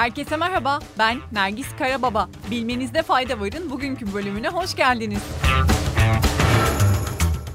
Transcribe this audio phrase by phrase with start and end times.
[0.00, 2.28] Herkese merhaba, ben Nergis Karababa.
[2.50, 5.22] Bilmenizde fayda varın bugünkü bölümüne hoş geldiniz.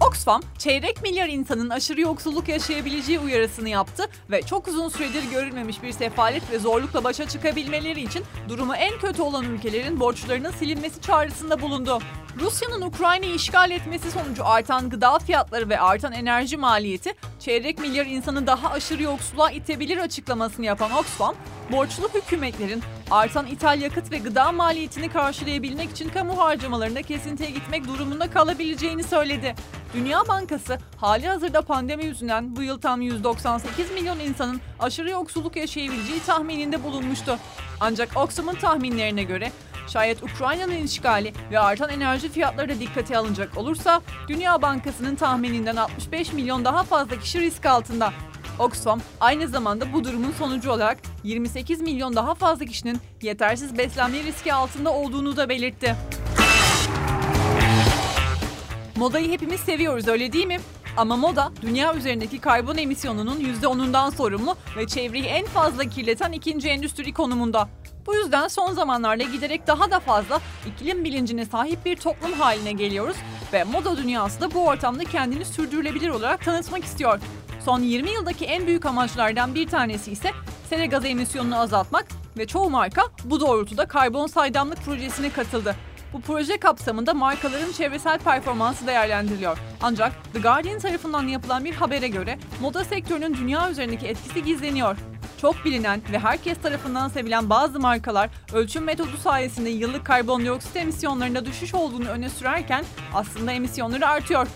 [0.00, 5.92] Oxfam, çeyrek milyar insanın aşırı yoksulluk yaşayabileceği uyarısını yaptı ve çok uzun süredir görülmemiş bir
[5.92, 11.98] sefalet ve zorlukla başa çıkabilmeleri için durumu en kötü olan ülkelerin borçlarının silinmesi çağrısında bulundu.
[12.40, 18.46] Rusya'nın Ukrayna'yı işgal etmesi sonucu artan gıda fiyatları ve artan enerji maliyeti çeyrek milyar insanı
[18.46, 21.34] daha aşırı yoksulluğa itebilir açıklamasını yapan Oxfam,
[21.72, 28.30] borçlu hükümetlerin artan ithal yakıt ve gıda maliyetini karşılayabilmek için kamu harcamalarında kesintiye gitmek durumunda
[28.30, 29.54] kalabileceğini söyledi.
[29.94, 36.20] Dünya Bankası hali hazırda pandemi yüzünden bu yıl tam 198 milyon insanın aşırı yoksulluk yaşayabileceği
[36.26, 37.38] tahmininde bulunmuştu.
[37.80, 39.52] Ancak Oxfam'ın tahminlerine göre
[39.92, 46.32] şayet Ukrayna'nın işgali ve artan enerji fiyatları da dikkate alınacak olursa Dünya Bankası'nın tahmininden 65
[46.32, 48.12] milyon daha fazla kişi risk altında.
[48.58, 54.54] Oxfam aynı zamanda bu durumun sonucu olarak 28 milyon daha fazla kişinin yetersiz beslenme riski
[54.54, 55.96] altında olduğunu da belirtti.
[58.96, 60.60] Modayı hepimiz seviyoruz öyle değil mi?
[60.96, 67.12] Ama moda dünya üzerindeki karbon emisyonunun %10'undan sorumlu ve çevreyi en fazla kirleten ikinci endüstri
[67.12, 67.68] konumunda.
[68.06, 73.16] Bu yüzden son zamanlarda giderek daha da fazla iklim bilincine sahip bir toplum haline geliyoruz
[73.52, 77.20] ve moda dünyası da bu ortamda kendini sürdürülebilir olarak tanıtmak istiyor.
[77.64, 80.30] Son 20 yıldaki en büyük amaçlardan bir tanesi ise
[80.70, 82.06] sera gazı emisyonunu azaltmak
[82.38, 85.76] ve çoğu marka bu doğrultuda karbon saydamlık projesine katıldı.
[86.12, 89.58] Bu proje kapsamında markaların çevresel performansı değerlendiriliyor.
[89.82, 94.96] Ancak The Guardian tarafından yapılan bir habere göre moda sektörünün dünya üzerindeki etkisi gizleniyor.
[95.40, 101.74] Çok bilinen ve herkes tarafından sevilen bazı markalar ölçüm metodu sayesinde yıllık karbondioksit emisyonlarında düşüş
[101.74, 104.46] olduğunu öne sürerken aslında emisyonları artıyor.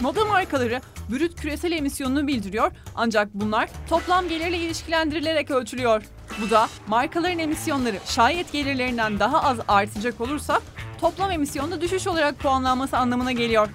[0.00, 6.02] Moda markaları brüt küresel emisyonunu bildiriyor ancak bunlar toplam gelirle ilişkilendirilerek ölçülüyor.
[6.42, 10.60] Bu da markaların emisyonları şayet gelirlerinden daha az artacak olursa
[11.00, 13.68] toplam emisyonda düşüş olarak puanlanması anlamına geliyor.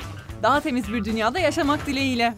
[0.43, 2.33] Daha temiz bir dünyada yaşamak dileğiyle.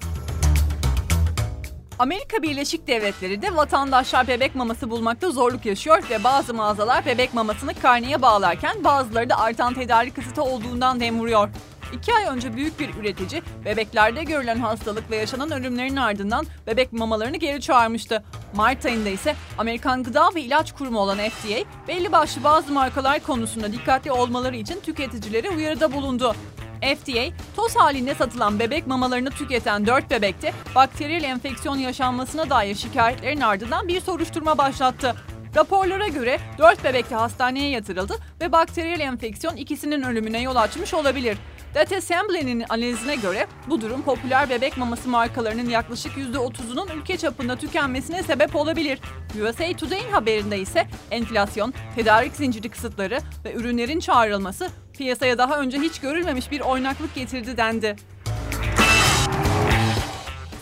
[2.00, 7.74] Amerika Birleşik Devletleri de vatandaşlar bebek maması bulmakta zorluk yaşıyor ve bazı mağazalar bebek mamasını
[7.74, 11.50] karneye bağlarken bazıları da artan tedarik kısıtı olduğundan dem vuruyor.
[11.94, 17.38] İki ay önce büyük bir üretici bebeklerde görülen hastalık ve yaşanan ölümlerin ardından bebek mamalarını
[17.38, 18.24] geri çağırmıştı.
[18.56, 23.72] Mart ayında ise Amerikan Gıda ve İlaç Kurumu olan FDA belli başlı bazı markalar konusunda
[23.72, 26.36] dikkatli olmaları için tüketicilere uyarıda bulundu.
[26.82, 27.24] FDA,
[27.56, 34.02] toz halinde satılan bebek mamalarını tüketen 4 bebekte bakteriyel enfeksiyon yaşanmasına dair şikayetlerin ardından bir
[34.02, 35.16] soruşturma başlattı.
[35.56, 41.38] Raporlara göre 4 bebek de hastaneye yatırıldı ve bakteriyel enfeksiyon ikisinin ölümüne yol açmış olabilir.
[41.78, 48.24] Data Assembly'nin analizine göre bu durum popüler bebek maması markalarının yaklaşık %30'unun ülke çapında tükenmesine
[48.24, 49.00] sebep olabilir.
[49.42, 56.00] USA Today'in haberinde ise enflasyon, tedarik zinciri kısıtları ve ürünlerin çağrılması piyasaya daha önce hiç
[56.00, 57.96] görülmemiş bir oynaklık getirdi dendi.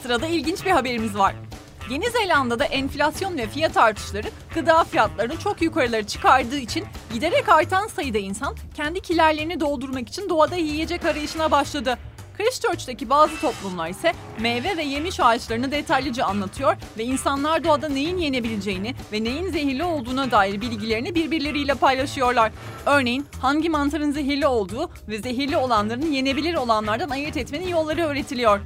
[0.04, 1.36] Sırada ilginç bir haberimiz var.
[1.90, 8.18] Yeni Zelanda'da enflasyon ve fiyat artışları gıda fiyatlarını çok yukarıları çıkardığı için giderek artan sayıda
[8.18, 11.98] insan kendi kilerlerini doldurmak için doğada yiyecek arayışına başladı.
[12.38, 18.96] Christchurch'teki bazı toplumlar ise meyve ve yemiş ağaçlarını detaylıca anlatıyor ve insanlar doğada neyin yenebileceğini
[19.12, 22.52] ve neyin zehirli olduğuna dair bilgilerini birbirleriyle paylaşıyorlar.
[22.86, 28.60] Örneğin hangi mantarın zehirli olduğu ve zehirli olanların yenebilir olanlardan ayırt etmenin yolları öğretiliyor.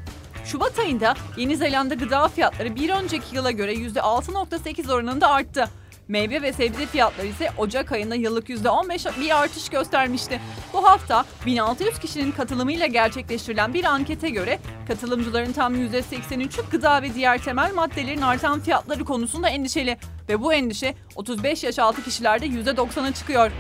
[0.52, 5.70] Şubat ayında Yeni Zelanda gıda fiyatları bir önceki yıla göre %6.8 oranında arttı.
[6.08, 10.42] Meyve ve sebze fiyatları ise Ocak ayında yıllık %15 bir artış göstermişti.
[10.74, 17.44] Bu hafta 1600 kişinin katılımıyla gerçekleştirilen bir ankete göre katılımcıların tam %83'ü gıda ve diğer
[17.44, 19.98] temel maddelerin artan fiyatları konusunda endişeli
[20.30, 23.52] ve bu endişe 35 yaş altı kişilerde %90'a çıkıyor.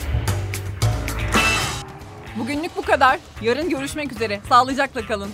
[2.40, 3.20] Bugünlük bu kadar.
[3.42, 4.42] Yarın görüşmek üzere.
[4.50, 5.30] Sağlıcakla kalın.